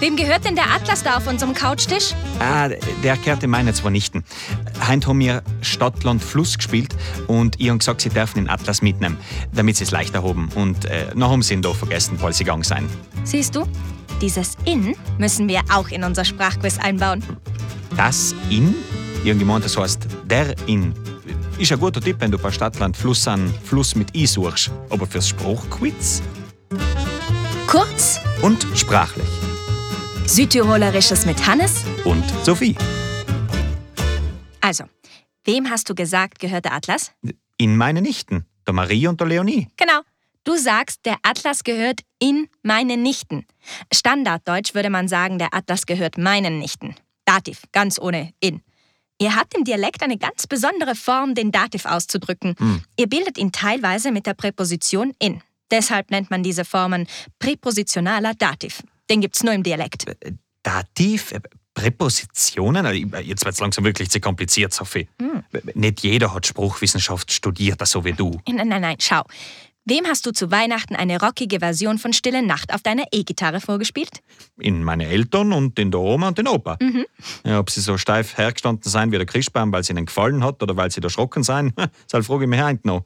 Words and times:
Wem 0.00 0.14
gehört 0.14 0.44
denn 0.44 0.54
der 0.54 0.70
Atlas 0.70 1.02
da 1.02 1.16
auf 1.16 1.26
unserem 1.26 1.54
Couchtisch? 1.54 2.14
Ah, 2.38 2.68
der 3.02 3.16
gehört 3.16 3.42
in 3.42 3.50
meine 3.50 3.72
zwei 3.72 3.90
Nichten. 3.90 4.22
Heint 4.86 5.08
haben 5.08 5.18
wir 5.18 5.42
Stadtland 5.60 6.22
Fluss 6.22 6.56
gespielt 6.56 6.94
und 7.26 7.60
ich 7.60 7.68
haben 7.68 7.78
gesagt, 7.78 8.02
sie 8.02 8.08
dürfen 8.08 8.36
den 8.36 8.48
Atlas 8.48 8.80
mitnehmen, 8.80 9.18
damit 9.52 9.76
sie 9.76 9.84
es 9.84 9.90
leichter 9.90 10.22
haben. 10.22 10.50
Und 10.54 10.84
äh, 10.84 11.06
noch 11.16 11.32
haben 11.32 11.42
sie 11.42 11.54
ihn 11.54 11.62
da 11.62 11.74
vergessen, 11.74 12.20
weil 12.22 12.32
sie 12.32 12.44
gegangen 12.44 12.62
sind. 12.62 12.88
Siehst 13.24 13.56
du, 13.56 13.66
dieses 14.20 14.56
In 14.64 14.94
müssen 15.18 15.48
wir 15.48 15.62
auch 15.72 15.88
in 15.88 16.04
unser 16.04 16.24
Sprachquiz 16.24 16.78
einbauen. 16.78 17.24
Das 17.96 18.36
In? 18.50 18.76
Irgendjemand, 19.24 19.64
das 19.64 19.76
heißt 19.76 20.06
der 20.24 20.54
In. 20.68 20.94
Ist 21.58 21.72
ein 21.72 21.80
guter 21.80 22.00
Tipp, 22.00 22.18
wenn 22.20 22.30
du 22.30 22.38
bei 22.38 22.52
Stadtland 22.52 22.96
Fluss 22.96 23.26
an 23.26 23.52
Fluss 23.64 23.96
mit 23.96 24.14
I 24.14 24.26
suchst. 24.26 24.70
Aber 24.90 25.08
fürs 25.08 25.28
Spruchquiz 25.28 26.22
Kurz, 27.66 28.20
und 28.42 28.66
sprachlich. 28.74 29.37
Südtirolerisches 30.28 31.24
mit 31.24 31.46
Hannes. 31.46 31.84
Und 32.04 32.22
Sophie. 32.44 32.76
Also, 34.60 34.84
wem 35.44 35.70
hast 35.70 35.88
du 35.88 35.94
gesagt, 35.94 36.38
gehört 36.38 36.66
der 36.66 36.74
Atlas? 36.74 37.12
In 37.56 37.78
meine 37.78 38.02
Nichten, 38.02 38.44
der 38.66 38.74
Marie 38.74 39.06
und 39.06 39.18
der 39.20 39.26
Leonie. 39.26 39.68
Genau. 39.78 40.00
Du 40.44 40.56
sagst, 40.56 41.06
der 41.06 41.16
Atlas 41.22 41.64
gehört 41.64 42.00
in 42.18 42.48
meine 42.62 42.98
Nichten. 42.98 43.46
Standarddeutsch 43.92 44.74
würde 44.74 44.90
man 44.90 45.08
sagen, 45.08 45.38
der 45.38 45.54
Atlas 45.54 45.86
gehört 45.86 46.18
meinen 46.18 46.58
Nichten. 46.58 46.94
Dativ, 47.24 47.62
ganz 47.72 47.98
ohne 47.98 48.32
in. 48.40 48.60
Ihr 49.18 49.34
habt 49.34 49.56
im 49.56 49.64
Dialekt 49.64 50.02
eine 50.02 50.18
ganz 50.18 50.46
besondere 50.46 50.94
Form, 50.94 51.34
den 51.34 51.52
Dativ 51.52 51.86
auszudrücken. 51.86 52.54
Ihr 52.98 53.08
bildet 53.08 53.38
ihn 53.38 53.50
teilweise 53.50 54.12
mit 54.12 54.26
der 54.26 54.34
Präposition 54.34 55.14
in. 55.18 55.42
Deshalb 55.70 56.10
nennt 56.10 56.30
man 56.30 56.42
diese 56.42 56.66
Formen 56.66 57.06
präpositionaler 57.38 58.34
Dativ. 58.34 58.82
Den 59.10 59.20
gibt's 59.20 59.42
nur 59.42 59.54
im 59.54 59.62
Dialekt. 59.62 60.04
Dativ, 60.62 61.32
äh, 61.32 61.40
Präpositionen, 61.74 62.84
Also, 62.86 62.98
jetzt 62.98 63.44
wird 63.44 63.54
es 63.54 63.60
langsam 63.60 63.84
wirklich 63.84 64.10
zu 64.10 64.18
kompliziert, 64.20 64.72
Sophie. 64.74 65.08
Nicht 65.74 66.02
jeder 66.02 66.34
hat 66.34 66.46
Spruchwissenschaft 66.46 67.30
studiert, 67.32 67.86
so 67.86 68.04
wie 68.04 68.12
du. 68.12 68.40
Nein, 68.48 68.68
nein, 68.68 68.82
nein, 68.82 68.96
schau. 68.98 69.22
Wem 69.84 70.06
hast 70.06 70.26
du 70.26 70.32
zu 70.32 70.50
Weihnachten 70.50 70.96
eine 70.96 71.18
rockige 71.18 71.60
Version 71.60 71.98
von 71.98 72.12
Stille 72.12 72.42
Nacht 72.42 72.74
auf 72.74 72.82
deiner 72.82 73.04
E-Gitarre 73.10 73.60
vorgespielt? 73.60 74.20
In 74.58 74.84
meine 74.84 75.06
Eltern 75.06 75.52
und 75.54 75.78
in 75.78 75.90
der 75.90 76.00
Oma 76.00 76.28
und 76.28 76.36
den 76.36 76.46
Opa. 76.46 76.76
Ja, 77.44 77.58
ob 77.58 77.70
sie 77.70 77.80
so 77.80 77.96
steif 77.96 78.36
hergestanden 78.36 78.90
sein 78.90 79.12
wie 79.12 79.16
der 79.16 79.24
Christbaum, 79.24 79.72
weil 79.72 79.84
sie 79.84 79.92
ihnen 79.92 80.04
gefallen 80.04 80.44
hat 80.44 80.62
oder 80.62 80.76
weil 80.76 80.90
sie 80.90 81.00
erschrocken 81.00 81.42
sein, 81.42 81.72
das 82.10 82.26
frage 82.26 82.44
ich 82.44 82.50
mich 82.50 82.60
heute 82.60 82.86
noch. 82.86 83.04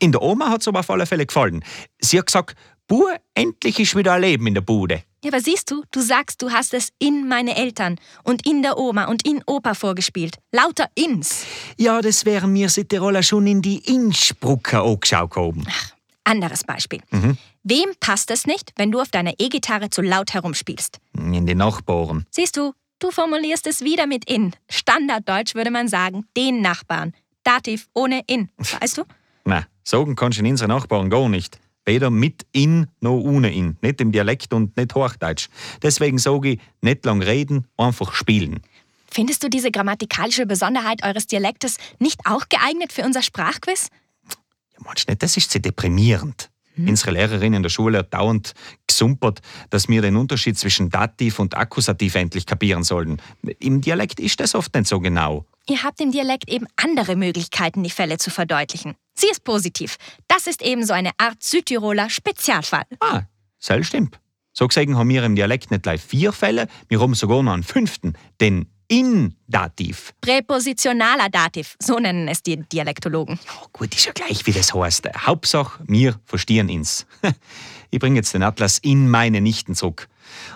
In 0.00 0.10
der 0.10 0.20
Oma 0.20 0.50
hat 0.50 0.62
es 0.62 0.68
aber 0.68 0.80
auf 0.80 0.90
alle 0.90 1.06
Fälle 1.06 1.26
gefallen. 1.26 1.62
Sie 2.00 2.18
hat 2.18 2.26
gesagt, 2.26 2.56
Bur, 2.86 3.16
endlich 3.34 3.80
ist 3.80 3.96
wieder 3.96 4.12
ein 4.12 4.20
Leben 4.20 4.46
in 4.46 4.54
der 4.54 4.60
Bude. 4.60 5.02
Ja, 5.24 5.30
aber 5.30 5.40
siehst 5.40 5.70
du, 5.70 5.84
du 5.90 6.00
sagst, 6.00 6.42
du 6.42 6.50
hast 6.50 6.74
es 6.74 6.90
in 6.98 7.26
meine 7.28 7.56
Eltern 7.56 7.98
und 8.24 8.46
in 8.46 8.60
der 8.60 8.76
Oma 8.76 9.06
und 9.06 9.26
in 9.26 9.42
Opa 9.46 9.72
vorgespielt. 9.72 10.36
Lauter 10.52 10.88
ins. 10.94 11.46
Ja, 11.78 12.02
das 12.02 12.26
wären 12.26 12.52
mir 12.52 12.68
Südtiroler 12.68 13.22
schon 13.22 13.46
in 13.46 13.62
die 13.62 13.78
Innsbrucker 13.78 14.84
angeschaut 14.84 15.30
gekommen. 15.30 15.66
Anderes 16.24 16.64
Beispiel. 16.64 17.00
Wem 17.62 17.92
passt 18.00 18.30
es 18.30 18.46
nicht, 18.46 18.72
wenn 18.76 18.92
du 18.92 19.00
auf 19.00 19.08
deiner 19.08 19.32
E-Gitarre 19.38 19.88
zu 19.88 20.02
laut 20.02 20.34
herumspielst? 20.34 20.98
In 21.16 21.46
die 21.46 21.54
Nachbarn. 21.54 22.26
Siehst 22.30 22.58
du, 22.58 22.74
du 22.98 23.10
formulierst 23.10 23.66
es 23.66 23.80
wieder 23.80 24.06
mit 24.06 24.30
in. 24.30 24.54
Standarddeutsch 24.68 25.54
würde 25.54 25.70
man 25.70 25.88
sagen, 25.88 26.26
den 26.36 26.60
Nachbarn. 26.60 27.14
Dativ 27.44 27.88
ohne 27.94 28.22
in. 28.26 28.50
Weißt 28.58 28.98
du? 28.98 29.04
Na, 29.46 29.64
sagen 29.82 30.16
kannst 30.16 30.38
du 30.38 30.42
in 30.44 30.50
unseren 30.50 30.68
Nachbarn 30.68 31.08
gar 31.08 31.30
nicht. 31.30 31.58
Weder 31.86 32.10
mit 32.10 32.46
in 32.52 32.86
noch 33.00 33.18
ohne 33.18 33.52
in. 33.52 33.76
Nicht 33.82 34.00
im 34.00 34.12
Dialekt 34.12 34.52
und 34.52 34.76
nicht 34.76 34.94
Hochdeutsch. 34.94 35.48
Deswegen 35.82 36.18
sage 36.18 36.52
ich, 36.52 36.60
nicht 36.80 37.04
lang 37.04 37.22
reden, 37.22 37.66
einfach 37.76 38.14
spielen. 38.14 38.60
Findest 39.10 39.42
du 39.42 39.48
diese 39.48 39.70
grammatikalische 39.70 40.46
Besonderheit 40.46 41.04
eures 41.04 41.26
Dialektes 41.26 41.76
nicht 41.98 42.20
auch 42.24 42.48
geeignet 42.48 42.92
für 42.92 43.02
unser 43.02 43.22
Sprachquiz? 43.22 43.88
Ja, 44.72 44.80
meinst 44.84 45.08
nicht, 45.08 45.22
das 45.22 45.36
ist 45.36 45.50
sehr 45.50 45.60
deprimierend. 45.60 46.50
Unsere 46.76 47.12
Lehrerin 47.12 47.54
in 47.54 47.62
der 47.62 47.70
Schule 47.70 47.98
hat 47.98 48.12
dauernd 48.12 48.52
gesumpert, 48.86 49.40
dass 49.70 49.88
wir 49.88 50.02
den 50.02 50.16
Unterschied 50.16 50.58
zwischen 50.58 50.90
Dativ 50.90 51.38
und 51.38 51.56
Akkusativ 51.56 52.16
endlich 52.16 52.46
kapieren 52.46 52.82
sollen. 52.82 53.22
Im 53.60 53.80
Dialekt 53.80 54.18
ist 54.18 54.40
das 54.40 54.56
oft 54.56 54.74
nicht 54.74 54.88
so 54.88 54.98
genau. 54.98 55.46
Ihr 55.66 55.82
habt 55.82 56.00
im 56.00 56.12
Dialekt 56.12 56.50
eben 56.50 56.66
andere 56.76 57.16
Möglichkeiten, 57.16 57.82
die 57.82 57.90
Fälle 57.90 58.18
zu 58.18 58.30
verdeutlichen. 58.30 58.96
Sie 59.14 59.28
ist 59.28 59.44
positiv. 59.44 59.96
Das 60.28 60.46
ist 60.46 60.60
eben 60.60 60.84
so 60.84 60.92
eine 60.92 61.12
Art 61.16 61.42
Südtiroler 61.42 62.10
Spezialfall. 62.10 62.84
Ah, 63.00 63.22
das 63.66 63.86
stimmt. 63.86 64.20
So 64.52 64.68
gesehen 64.68 64.96
haben 64.96 65.08
wir 65.08 65.24
im 65.24 65.36
Dialekt 65.36 65.70
nicht 65.70 65.82
gleich 65.82 66.02
vier 66.02 66.32
Fälle, 66.32 66.68
wir 66.88 67.00
haben 67.00 67.14
sogar 67.14 67.42
noch 67.42 67.54
einen 67.54 67.62
fünften, 67.62 68.14
den 68.40 68.70
Indativ. 68.88 70.12
Präpositionaler 70.20 71.30
Dativ, 71.30 71.76
so 71.80 71.98
nennen 71.98 72.28
es 72.28 72.42
die 72.42 72.56
Dialektologen. 72.56 73.40
Oh, 73.62 73.66
gut, 73.72 73.94
ist 73.94 74.04
ja 74.04 74.12
gleich, 74.12 74.44
wie 74.46 74.52
das 74.52 74.74
heißt. 74.74 75.08
Hauptsache, 75.26 75.82
wir 75.86 76.20
verstehen 76.24 76.70
uns. 76.70 77.06
Ich 77.90 78.00
bringe 78.00 78.16
jetzt 78.16 78.34
den 78.34 78.42
Atlas 78.42 78.78
in 78.78 79.08
meine 79.08 79.40
Nichten 79.40 79.76
zurück. 79.76 80.08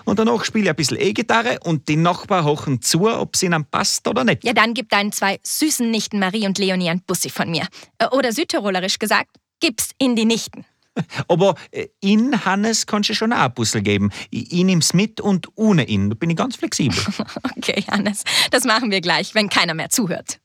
Und 0.05 0.19
danach 0.19 0.43
spiele 0.45 0.65
ich 0.65 0.69
ein 0.69 0.75
bisschen 0.75 0.99
E-Gitarre 0.99 1.59
und 1.63 1.87
die 1.87 1.95
Nachbarn 1.95 2.45
hochen 2.45 2.81
zu, 2.81 3.07
ob 3.07 3.35
es 3.35 3.43
ihnen 3.43 3.65
passt 3.65 4.07
oder 4.07 4.23
nicht. 4.23 4.43
Ja, 4.43 4.53
dann 4.53 4.73
gib 4.73 4.89
deinen 4.89 5.11
zwei 5.11 5.39
süßen 5.43 5.89
Nichten 5.89 6.19
Marie 6.19 6.45
und 6.45 6.57
Leonie 6.57 6.89
ein 6.89 7.01
Bussi 7.01 7.29
von 7.29 7.49
mir. 7.49 7.67
Äh, 7.97 8.07
Oder 8.07 8.31
südtirolerisch 8.31 8.99
gesagt, 8.99 9.29
gib's 9.59 9.89
in 9.97 10.15
die 10.15 10.25
Nichten. 10.25 10.65
Aber 11.27 11.55
äh, 11.71 11.87
in 12.01 12.45
Hannes 12.45 12.85
kannst 12.85 13.09
du 13.09 13.13
schon 13.13 13.33
auch 13.33 13.37
ein 13.37 13.53
Puzzle 13.53 13.81
geben. 13.81 14.09
Ich, 14.29 14.51
nehm's 14.51 14.93
mit 14.93 15.21
und 15.21 15.47
ohne 15.55 15.85
ihn. 15.85 16.09
Da 16.09 16.15
bin 16.15 16.29
ich 16.29 16.35
ganz 16.37 16.55
flexibel. 16.55 16.97
Okay, 17.57 17.83
Hannes, 17.89 18.23
das 18.51 18.63
machen 18.63 18.89
wir 18.91 19.01
gleich, 19.01 19.35
wenn 19.35 19.49
keiner 19.49 19.73
mehr 19.73 19.89
zuhört. 19.89 20.39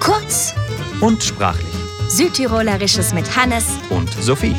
Kurz, 0.00 0.54
und 1.00 1.22
sprachlich. 1.22 1.66
Südtirolerisches 2.08 3.14
mit 3.14 3.36
Hannes, 3.36 3.64
Und 3.90 4.12
Sophie. 4.20 4.54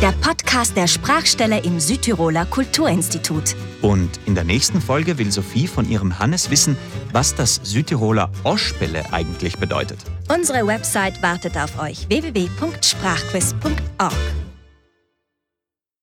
Der 0.00 0.12
Podcast 0.12 0.76
der 0.76 0.86
Sprachstelle 0.86 1.58
im 1.64 1.80
Südtiroler 1.80 2.46
Kulturinstitut. 2.46 3.56
Und 3.82 4.08
in 4.26 4.36
der 4.36 4.44
nächsten 4.44 4.80
Folge 4.80 5.18
will 5.18 5.32
Sophie 5.32 5.66
von 5.66 5.90
ihrem 5.90 6.20
Hannes 6.20 6.50
wissen, 6.50 6.76
was 7.12 7.34
das 7.34 7.60
Südtiroler 7.64 8.30
Oschbelle 8.44 9.12
eigentlich 9.12 9.58
bedeutet. 9.58 9.98
Unsere 10.32 10.64
Website 10.66 11.20
wartet 11.22 11.56
auf 11.56 11.80
euch 11.80 12.08
www.sprachquiz.org. 12.08 14.12